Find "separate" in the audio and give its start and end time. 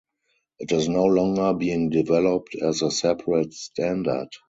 2.89-3.53